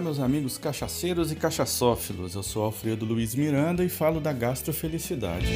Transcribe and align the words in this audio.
meus 0.00 0.18
amigos 0.18 0.56
cachaceiros 0.56 1.30
e 1.30 1.36
cachaçófilos. 1.36 2.34
Eu 2.34 2.42
sou 2.42 2.64
Alfredo 2.64 3.04
Luiz 3.04 3.34
Miranda 3.34 3.84
e 3.84 3.88
falo 3.88 4.20
da 4.20 4.32
gastrofelicidade. 4.32 5.46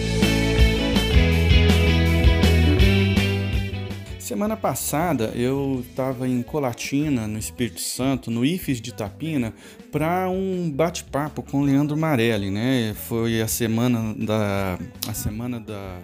Semana 4.19 4.57
passada 4.57 5.33
eu 5.35 5.85
estava 5.87 6.27
em 6.27 6.43
Colatina, 6.43 7.27
no 7.27 7.39
Espírito 7.39 7.81
Santo, 7.81 8.31
no 8.31 8.45
IFES 8.45 8.81
de 8.81 8.93
Tapina, 8.93 9.53
para 9.93 10.31
um 10.31 10.71
bate-papo 10.71 11.43
com 11.43 11.63
Leandro 11.63 11.97
Marelli, 11.97 12.51
né? 12.51 12.95
Foi 13.07 13.41
a 13.43 13.47
semana 13.47 14.15
da 14.15 14.79
a 15.07 15.13
semana 15.13 15.61
da 15.61 15.99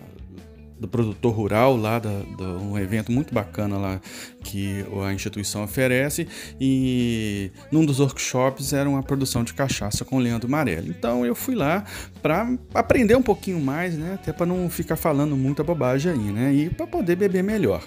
do 0.81 0.89
produtor 0.89 1.35
rural 1.35 1.77
lá, 1.77 1.99
da, 1.99 2.11
um 2.61 2.79
evento 2.79 3.13
muito 3.13 3.35
bacana 3.35 3.77
lá 3.77 4.01
que 4.43 4.85
a 5.07 5.13
instituição 5.13 5.63
oferece 5.63 6.27
e 6.59 7.51
num 7.71 7.85
dos 7.85 8.01
workshops 8.01 8.73
era 8.73 8.89
uma 8.89 9.03
produção 9.03 9.45
de 9.45 9.53
cachaça 9.53 10.05
com 10.05 10.19
Leandro 10.19 10.49
Marelli. 10.49 10.89
Então 10.89 11.25
eu 11.27 11.35
fui 11.35 11.55
lá 11.55 11.85
para 12.23 12.51
aprender 12.75 13.15
um 13.15 13.23
pouquinho 13.23 13.61
mais, 13.61 13.97
né, 13.97 14.15
até 14.15 14.33
para 14.33 14.47
não 14.47 14.71
ficar 14.71 14.97
falando 14.97 15.37
muita 15.37 15.63
bobagem 15.63 16.13
aí, 16.13 16.33
né, 16.33 16.53
e 16.55 16.71
para 16.71 16.87
poder 16.87 17.17
beber 17.17 17.45
melhor. 17.45 17.85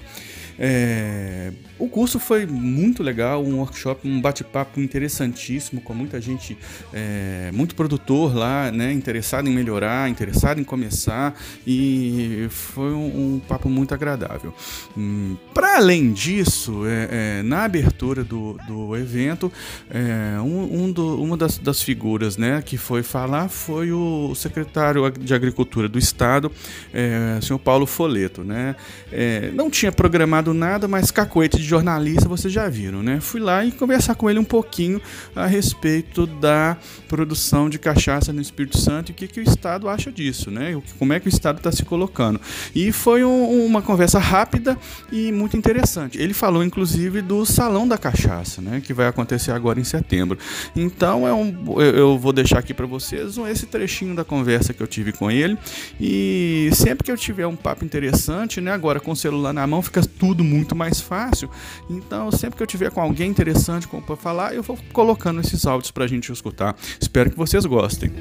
É, 0.57 1.51
o 1.79 1.87
curso 1.87 2.19
foi 2.19 2.45
muito 2.45 3.03
legal, 3.03 3.43
um 3.43 3.57
workshop, 3.57 4.07
um 4.07 4.21
bate-papo 4.21 4.79
interessantíssimo, 4.79 5.81
com 5.81 5.93
muita 5.93 6.21
gente, 6.21 6.57
é, 6.93 7.51
muito 7.53 7.75
produtor 7.75 8.35
lá, 8.35 8.71
né, 8.71 8.91
interessado 8.93 9.49
em 9.49 9.53
melhorar, 9.53 10.09
interessado 10.09 10.59
em 10.59 10.63
começar, 10.63 11.35
e 11.65 12.47
foi 12.49 12.91
um, 12.91 13.35
um 13.35 13.39
papo 13.39 13.69
muito 13.69 13.93
agradável. 13.93 14.53
Hum, 14.97 15.35
Para 15.53 15.77
além 15.77 16.13
disso, 16.13 16.85
é, 16.85 17.39
é, 17.39 17.43
na 17.43 17.63
abertura 17.63 18.23
do, 18.23 18.57
do 18.67 18.95
evento, 18.95 19.51
é, 19.89 20.39
um, 20.39 20.83
um 20.83 20.91
do, 20.91 21.21
uma 21.21 21.35
das, 21.35 21.57
das, 21.57 21.81
figuras 21.81 22.37
né, 22.37 22.61
que 22.61 22.77
foi 22.77 23.03
falar 23.03 23.49
foi 23.49 23.91
o 23.91 24.33
secretário 24.35 25.09
de 25.11 25.33
Agricultura 25.33 25.89
do 25.89 25.99
Estado, 25.99 26.51
é, 26.93 27.37
o 27.39 27.41
senhor 27.43 27.59
Paulo 27.59 27.85
Foleto. 27.85 28.43
Né? 28.43 28.75
É, 29.11 29.51
não 29.51 29.69
tinha 29.69 29.91
programado 29.91 30.42
nada, 30.51 30.87
mas 30.87 31.11
cacoete 31.11 31.57
de 31.57 31.63
jornalista 31.63 32.27
vocês 32.27 32.51
já 32.51 32.67
viram, 32.67 33.03
né? 33.03 33.19
Fui 33.19 33.39
lá 33.39 33.63
e 33.63 33.71
conversar 33.71 34.15
com 34.15 34.27
ele 34.27 34.39
um 34.39 34.43
pouquinho 34.43 34.99
a 35.35 35.45
respeito 35.45 36.25
da 36.25 36.75
produção 37.07 37.69
de 37.69 37.77
cachaça 37.77 38.33
no 38.33 38.41
Espírito 38.41 38.79
Santo 38.79 39.09
e 39.09 39.11
o 39.11 39.15
que, 39.15 39.27
que 39.27 39.39
o 39.39 39.43
Estado 39.43 39.87
acha 39.87 40.11
disso, 40.11 40.49
né? 40.49 40.81
Como 40.97 41.13
é 41.13 41.19
que 41.19 41.27
o 41.27 41.29
Estado 41.29 41.57
está 41.57 41.71
se 41.71 41.85
colocando. 41.85 42.41
E 42.73 42.91
foi 42.91 43.23
um, 43.23 43.63
uma 43.63 43.83
conversa 43.83 44.17
rápida 44.17 44.75
e 45.11 45.31
muito 45.31 45.55
interessante. 45.55 46.17
Ele 46.17 46.33
falou, 46.33 46.63
inclusive, 46.63 47.21
do 47.21 47.45
Salão 47.45 47.87
da 47.87 47.97
Cachaça, 47.97 48.61
né? 48.61 48.81
Que 48.83 48.93
vai 48.93 49.05
acontecer 49.05 49.51
agora 49.51 49.79
em 49.79 49.83
setembro. 49.83 50.39
Então, 50.75 51.27
é 51.27 51.33
um, 51.33 51.79
eu 51.79 52.17
vou 52.17 52.33
deixar 52.33 52.57
aqui 52.57 52.73
para 52.73 52.87
vocês 52.87 53.37
esse 53.49 53.67
trechinho 53.67 54.15
da 54.15 54.23
conversa 54.23 54.73
que 54.73 54.81
eu 54.81 54.87
tive 54.87 55.11
com 55.11 55.29
ele. 55.29 55.57
E 55.99 56.71
sempre 56.73 57.03
que 57.03 57.11
eu 57.11 57.17
tiver 57.17 57.45
um 57.45 57.55
papo 57.55 57.85
interessante, 57.85 58.59
né? 58.59 58.71
Agora 58.71 58.99
com 58.99 59.11
o 59.11 59.15
celular 59.15 59.53
na 59.53 59.67
mão, 59.67 59.81
fica 59.81 60.01
tudo 60.01 60.32
tudo 60.33 60.43
muito 60.43 60.75
mais 60.75 60.99
fácil. 60.99 61.47
Então, 61.87 62.31
sempre 62.31 62.57
que 62.57 62.63
eu 62.63 62.67
tiver 62.67 62.89
com 62.89 62.99
alguém 62.99 63.29
interessante 63.29 63.87
para 63.87 64.15
falar, 64.15 64.55
eu 64.55 64.63
vou 64.63 64.77
colocando 64.91 65.39
esses 65.39 65.65
áudios 65.65 65.91
para 65.91 66.05
a 66.05 66.07
gente 66.07 66.31
escutar. 66.31 66.75
Espero 66.99 67.29
que 67.29 67.37
vocês 67.37 67.65
gostem 67.65 68.11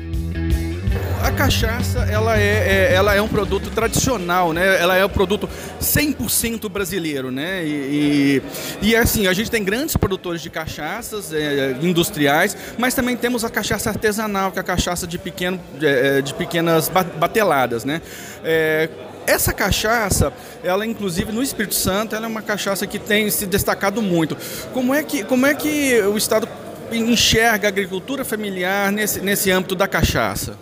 a 1.22 1.30
cachaça 1.30 2.00
ela 2.00 2.36
é, 2.36 2.90
é, 2.90 2.94
ela 2.94 3.14
é 3.14 3.22
um 3.22 3.28
produto 3.28 3.70
tradicional, 3.70 4.52
né? 4.52 4.80
Ela 4.80 4.96
é 4.96 5.04
um 5.04 5.08
produto 5.08 5.48
100% 5.80 6.68
brasileiro, 6.68 7.30
né? 7.30 7.64
E, 7.64 8.42
e, 8.82 8.88
e, 8.88 8.96
assim, 8.96 9.28
a 9.28 9.32
gente 9.32 9.48
tem 9.48 9.62
grandes 9.62 9.96
produtores 9.96 10.42
de 10.42 10.50
cachaças 10.50 11.32
é, 11.32 11.76
industriais, 11.80 12.56
mas 12.76 12.94
também 12.94 13.16
temos 13.16 13.44
a 13.44 13.50
cachaça 13.50 13.88
artesanal, 13.88 14.50
que 14.50 14.58
é 14.58 14.62
a 14.62 14.64
cachaça 14.64 15.06
de, 15.06 15.16
pequeno, 15.16 15.60
de, 15.78 15.86
é, 15.86 16.20
de 16.20 16.34
pequenas 16.34 16.88
bateladas, 16.88 17.84
né? 17.84 18.02
É, 18.42 18.88
essa 19.26 19.52
cachaça, 19.52 20.32
ela 20.62 20.86
inclusive 20.86 21.32
no 21.32 21.42
Espírito 21.42 21.74
Santo, 21.74 22.14
ela 22.14 22.26
é 22.26 22.28
uma 22.28 22.42
cachaça 22.42 22.86
que 22.86 22.98
tem 22.98 23.30
se 23.30 23.46
destacado 23.46 24.02
muito. 24.02 24.36
Como 24.72 24.94
é 24.94 25.02
que, 25.02 25.24
como 25.24 25.46
é 25.46 25.54
que 25.54 26.00
o 26.02 26.16
Estado 26.16 26.48
enxerga 26.90 27.68
a 27.68 27.70
agricultura 27.70 28.24
familiar 28.24 28.92
nesse, 28.92 29.20
nesse 29.20 29.50
âmbito 29.50 29.74
da 29.74 29.88
cachaça? 29.88 30.56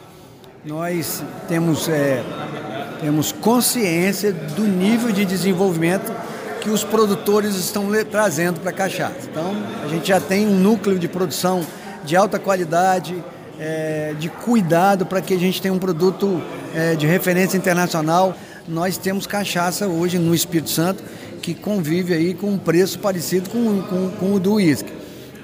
Nós 0.64 1.22
temos, 1.48 1.88
é, 1.88 2.22
temos 3.00 3.32
consciência 3.32 4.32
do 4.32 4.62
nível 4.62 5.10
de 5.10 5.24
desenvolvimento 5.24 6.12
que 6.60 6.68
os 6.68 6.84
produtores 6.84 7.56
estão 7.56 7.88
trazendo 8.10 8.60
para 8.60 8.70
a 8.70 8.72
cachaça. 8.72 9.28
Então, 9.30 9.56
a 9.82 9.88
gente 9.88 10.08
já 10.08 10.20
tem 10.20 10.46
um 10.46 10.54
núcleo 10.54 10.98
de 10.98 11.08
produção 11.08 11.64
de 12.04 12.14
alta 12.14 12.38
qualidade, 12.38 13.24
é, 13.58 14.14
de 14.18 14.28
cuidado 14.28 15.06
para 15.06 15.20
que 15.20 15.34
a 15.34 15.38
gente 15.38 15.60
tenha 15.60 15.72
um 15.72 15.78
produto 15.78 16.42
é, 16.74 16.94
de 16.94 17.06
referência 17.06 17.56
internacional 17.56 18.34
nós 18.68 18.96
temos 18.96 19.26
cachaça 19.26 19.86
hoje 19.86 20.18
no 20.18 20.34
Espírito 20.34 20.70
Santo 20.70 21.02
que 21.40 21.54
convive 21.54 22.14
aí 22.14 22.34
com 22.34 22.48
um 22.48 22.58
preço 22.58 22.98
parecido 22.98 23.48
com, 23.50 23.82
com, 23.82 24.10
com 24.10 24.34
o 24.34 24.40
do 24.40 24.54
uísque. 24.54 24.92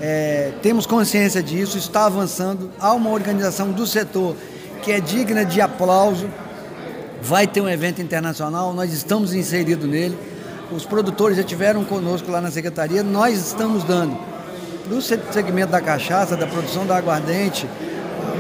É, 0.01 0.53
temos 0.63 0.87
consciência 0.87 1.43
disso, 1.43 1.79
está 1.79 2.07
avançando. 2.07 2.71
Há 2.79 2.93
uma 2.93 3.11
organização 3.11 3.73
do 3.73 3.87
setor 3.87 4.37
que 4.83 4.93
é 4.93 5.01
digna 5.01 5.45
de 5.45 5.61
aplauso. 5.61 6.29
Vai 7.23 7.47
ter 7.47 7.61
um 7.61 7.69
evento 7.69 8.01
internacional, 8.03 8.73
nós 8.75 8.93
estamos 8.93 9.35
inseridos 9.35 9.89
nele. 9.89 10.17
Os 10.71 10.85
produtores 10.85 11.37
já 11.37 11.43
tiveram 11.43 11.85
conosco 11.85 12.31
lá 12.31 12.41
na 12.41 12.51
secretaria. 12.51 13.03
Nós 13.03 13.39
estamos 13.39 13.85
dando 13.85 14.17
para 14.87 14.97
o 14.97 15.03
segmento 15.03 15.73
da 15.73 15.81
cachaça, 15.81 16.37
da 16.37 16.47
produção 16.47 16.87
da 16.87 16.97
aguardente, 16.97 17.67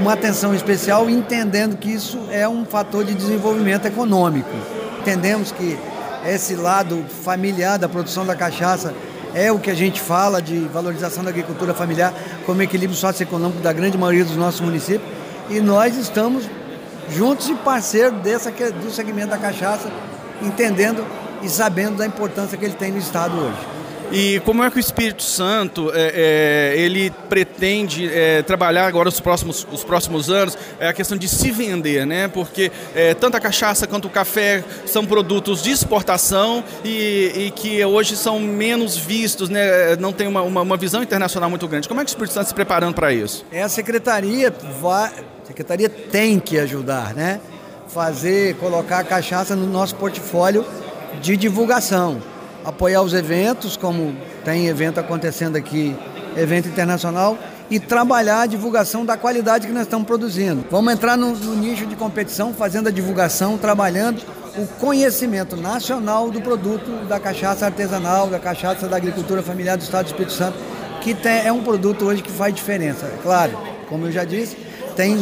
uma 0.00 0.12
atenção 0.12 0.54
especial, 0.54 1.08
entendendo 1.08 1.76
que 1.76 1.90
isso 1.90 2.18
é 2.30 2.48
um 2.48 2.64
fator 2.64 3.04
de 3.04 3.14
desenvolvimento 3.14 3.86
econômico. 3.86 4.50
Entendemos 5.00 5.52
que 5.52 5.78
esse 6.26 6.54
lado 6.54 7.04
familiar 7.24 7.78
da 7.78 7.88
produção 7.88 8.26
da 8.26 8.34
cachaça 8.34 8.94
é 9.34 9.52
o 9.52 9.58
que 9.58 9.70
a 9.70 9.74
gente 9.74 10.00
fala 10.00 10.40
de 10.40 10.60
valorização 10.72 11.22
da 11.22 11.30
agricultura 11.30 11.74
familiar 11.74 12.12
como 12.44 12.62
equilíbrio 12.62 12.98
socioeconômico 12.98 13.60
da 13.60 13.72
grande 13.72 13.96
maioria 13.96 14.24
dos 14.24 14.36
nossos 14.36 14.60
municípios. 14.60 15.08
E 15.48 15.60
nós 15.60 15.96
estamos 15.96 16.48
juntos 17.10 17.48
e 17.48 17.54
parceiros 17.54 18.20
dessa, 18.20 18.50
do 18.50 18.90
segmento 18.90 19.28
da 19.28 19.38
cachaça, 19.38 19.90
entendendo 20.42 21.04
e 21.42 21.48
sabendo 21.48 21.96
da 21.96 22.06
importância 22.06 22.56
que 22.56 22.64
ele 22.64 22.74
tem 22.74 22.90
no 22.90 22.98
Estado 22.98 23.36
hoje. 23.36 23.75
E 24.12 24.40
como 24.40 24.62
é 24.62 24.70
que 24.70 24.76
o 24.76 24.80
Espírito 24.80 25.22
Santo 25.22 25.90
é, 25.92 26.74
é, 26.74 26.80
ele 26.80 27.10
pretende 27.28 28.08
é, 28.12 28.40
trabalhar 28.42 28.86
agora 28.86 29.08
os 29.08 29.18
próximos, 29.18 29.66
os 29.72 29.82
próximos 29.82 30.30
anos 30.30 30.56
é 30.78 30.88
a 30.88 30.92
questão 30.92 31.18
de 31.18 31.26
se 31.28 31.50
vender, 31.50 32.06
né? 32.06 32.28
Porque 32.28 32.70
é, 32.94 33.14
tanto 33.14 33.36
a 33.36 33.40
cachaça 33.40 33.86
quanto 33.86 34.06
o 34.06 34.10
café 34.10 34.62
são 34.86 35.04
produtos 35.04 35.62
de 35.62 35.70
exportação 35.70 36.62
e, 36.84 37.32
e 37.34 37.50
que 37.50 37.84
hoje 37.84 38.16
são 38.16 38.38
menos 38.38 38.96
vistos, 38.96 39.48
né? 39.48 39.96
Não 39.96 40.12
tem 40.12 40.28
uma, 40.28 40.42
uma, 40.42 40.62
uma, 40.62 40.76
visão 40.76 41.02
internacional 41.02 41.50
muito 41.50 41.66
grande. 41.66 41.88
Como 41.88 42.00
é 42.00 42.04
que 42.04 42.08
o 42.08 42.12
Espírito 42.12 42.32
Santo 42.32 42.44
está 42.44 42.50
se 42.50 42.54
preparando 42.54 42.94
para 42.94 43.12
isso? 43.12 43.44
É 43.50 43.62
a 43.62 43.68
secretaria 43.68 44.52
vai, 44.80 45.10
a 45.42 45.46
secretaria 45.46 45.88
tem 45.88 46.38
que 46.38 46.58
ajudar, 46.58 47.12
né? 47.12 47.40
Fazer, 47.88 48.54
colocar 48.56 49.00
a 49.00 49.04
cachaça 49.04 49.56
no 49.56 49.66
nosso 49.66 49.96
portfólio 49.96 50.64
de 51.20 51.36
divulgação 51.36 52.20
apoiar 52.66 53.00
os 53.00 53.14
eventos, 53.14 53.76
como 53.76 54.16
tem 54.44 54.66
evento 54.66 54.98
acontecendo 54.98 55.54
aqui, 55.54 55.96
evento 56.36 56.68
internacional, 56.68 57.38
e 57.70 57.78
trabalhar 57.78 58.42
a 58.42 58.46
divulgação 58.46 59.06
da 59.06 59.16
qualidade 59.16 59.68
que 59.68 59.72
nós 59.72 59.84
estamos 59.84 60.06
produzindo. 60.06 60.64
Vamos 60.68 60.92
entrar 60.92 61.16
no, 61.16 61.34
no 61.34 61.54
nicho 61.54 61.86
de 61.86 61.94
competição, 61.94 62.52
fazendo 62.52 62.88
a 62.88 62.90
divulgação, 62.90 63.56
trabalhando 63.56 64.20
o 64.58 64.66
conhecimento 64.80 65.56
nacional 65.56 66.28
do 66.30 66.40
produto 66.40 67.06
da 67.06 67.20
cachaça 67.20 67.66
artesanal, 67.66 68.26
da 68.26 68.38
cachaça 68.38 68.88
da 68.88 68.96
agricultura 68.96 69.42
familiar 69.42 69.76
do 69.76 69.82
Estado 69.82 70.06
do 70.06 70.08
Espírito 70.08 70.32
Santo, 70.32 70.58
que 71.02 71.14
tem, 71.14 71.46
é 71.46 71.52
um 71.52 71.62
produto 71.62 72.04
hoje 72.04 72.20
que 72.20 72.32
faz 72.32 72.52
diferença. 72.52 73.08
Claro, 73.22 73.56
como 73.88 74.06
eu 74.06 74.12
já 74.12 74.24
disse, 74.24 74.56
tem 74.96 75.16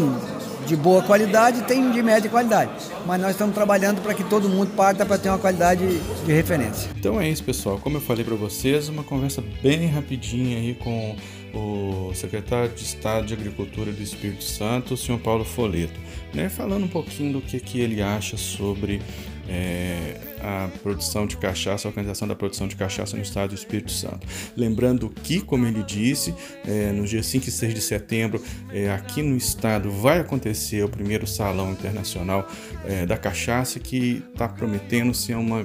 de 0.67 0.77
boa 0.77 1.03
qualidade 1.03 1.63
tem 1.63 1.91
de 1.91 2.03
média 2.03 2.31
qualidade. 2.31 2.71
Mas 3.07 3.21
nós 3.21 3.31
estamos 3.33 3.55
trabalhando 3.55 4.01
para 4.01 4.15
que 4.15 4.25
todo 4.25 4.49
mundo 4.49 4.73
parta 4.77 5.05
para 5.05 5.19
ter 5.19 5.29
uma 5.29 5.39
qualidade 5.39 5.87
de 6.25 6.33
referência. 6.33 6.91
Então 6.97 7.21
é 7.21 7.29
isso, 7.29 7.45
pessoal. 7.45 7.79
Como 7.79 7.97
eu 7.97 8.01
falei 8.01 8.25
para 8.25 8.35
vocês, 8.35 8.89
uma 8.89 9.03
conversa 9.03 9.43
bem 9.63 9.87
rapidinha 9.87 10.59
aí 10.59 10.75
com 10.75 11.17
o 11.55 12.13
secretário 12.15 12.71
de 12.75 12.83
Estado 12.83 13.27
de 13.27 13.35
Agricultura 13.35 13.93
do 13.93 14.03
Espírito 14.03 14.43
Santo, 14.43 14.95
o 14.95 14.97
senhor 14.97 15.21
Paulo 15.21 15.45
Foleto, 15.45 15.99
né, 16.33 16.49
falando 16.49 16.85
um 16.85 16.89
pouquinho 16.89 17.35
do 17.35 17.41
que, 17.41 17.61
que 17.61 17.81
ele 17.81 18.03
acha 18.03 18.37
sobre 18.37 19.01
é, 19.49 20.17
a 20.41 20.69
produção 20.83 21.27
de 21.27 21.37
cachaça, 21.37 21.87
a 21.87 21.91
organização 21.91 22.29
da 22.29 22.35
produção 22.35 22.69
de 22.69 22.77
cachaça 22.77 23.17
no 23.17 23.23
estado 23.23 23.51
do 23.51 23.55
Espírito 23.55 23.91
Santo. 23.91 24.27
Lembrando 24.57 25.09
que, 25.23 25.41
como 25.41 25.67
ele 25.67 25.83
disse, 25.83 26.35
é, 26.67 26.93
nos 26.93 27.11
dias 27.11 27.27
5 27.27 27.49
e 27.49 27.51
6 27.51 27.75
de 27.75 27.81
setembro, 27.81 28.43
é, 28.73 28.91
aqui 28.91 29.23
no 29.23 29.37
estado 29.37 29.91
vai 29.91 30.21
acontecer 30.21 30.83
o 30.85 30.89
primeiro 30.89 31.27
Salão 31.27 31.73
Internacional 31.73 32.49
é, 32.85 33.07
da 33.07 33.17
Cachaça, 33.17 33.79
que 33.81 34.23
está 34.33 34.49
prometendo 34.49 35.15
ser 35.15 35.35
uma 35.35 35.65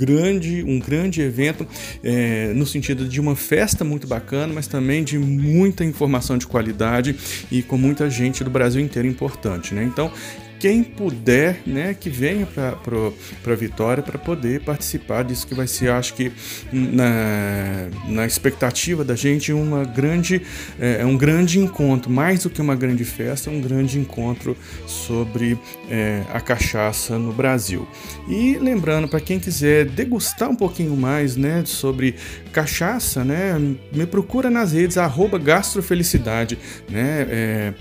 grande, 0.00 0.62
um 0.62 0.78
grande 0.78 1.20
evento 1.20 1.66
é, 2.02 2.52
no 2.54 2.64
sentido 2.64 3.06
de 3.06 3.20
uma 3.20 3.36
festa 3.36 3.84
muito 3.84 4.06
bacana, 4.06 4.52
mas 4.52 4.66
também 4.66 5.04
de 5.04 5.18
muita 5.18 5.84
informação 5.84 6.38
de 6.38 6.46
qualidade 6.46 7.14
e 7.50 7.62
com 7.62 7.76
muita 7.76 8.08
gente 8.08 8.42
do 8.42 8.48
Brasil 8.48 8.80
inteiro 8.80 9.06
importante, 9.06 9.74
né? 9.74 9.84
Então 9.84 10.10
quem 10.60 10.84
puder, 10.84 11.62
né, 11.66 11.96
que 11.98 12.10
venha 12.10 12.46
para 12.46 13.54
Vitória 13.54 14.02
para 14.02 14.18
poder 14.18 14.60
participar 14.60 15.24
disso 15.24 15.46
que 15.46 15.54
vai 15.54 15.66
ser, 15.66 15.90
acho 15.90 16.12
que 16.12 16.30
na, 16.70 17.88
na 18.06 18.26
expectativa 18.26 19.02
da 19.02 19.16
gente 19.16 19.54
uma 19.54 19.84
grande 19.84 20.42
é, 20.78 20.98
é, 21.00 21.06
um 21.06 21.16
grande 21.16 21.58
encontro, 21.58 22.10
mais 22.10 22.42
do 22.42 22.50
que 22.50 22.60
uma 22.60 22.76
grande 22.76 23.06
festa, 23.06 23.48
um 23.50 23.60
grande 23.60 23.98
encontro 23.98 24.54
sobre 24.86 25.58
é, 25.88 26.22
a 26.32 26.40
cachaça 26.40 27.18
no 27.18 27.32
Brasil. 27.32 27.88
E 28.28 28.58
lembrando 28.58 29.08
para 29.08 29.20
quem 29.20 29.40
quiser 29.40 29.86
degustar 29.86 30.50
um 30.50 30.56
pouquinho 30.56 30.94
mais, 30.94 31.36
né, 31.36 31.62
sobre 31.64 32.16
cachaça, 32.52 33.24
né, 33.24 33.58
me 33.92 34.06
procura 34.06 34.50
nas 34.50 34.72
redes 34.72 34.96
@gastrofelicidade, 35.42 36.58
né, 36.90 37.26
é, 37.30 37.74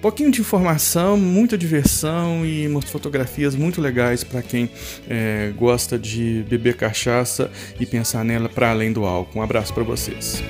pouquinho 0.00 0.30
de 0.30 0.40
informação, 0.40 1.16
muita 1.16 1.56
diversão 1.56 2.44
e 2.44 2.66
umas 2.66 2.84
fotografias 2.84 3.54
muito 3.54 3.80
legais 3.80 4.22
para 4.22 4.42
quem 4.42 4.70
é, 5.08 5.52
gosta 5.56 5.98
de 5.98 6.44
beber 6.48 6.76
cachaça 6.76 7.50
e 7.78 7.86
pensar 7.86 8.24
nela 8.24 8.48
para 8.48 8.70
além 8.70 8.92
do 8.92 9.04
álcool. 9.04 9.38
Um 9.38 9.42
abraço 9.42 9.74
para 9.74 9.82
vocês. 9.82 10.42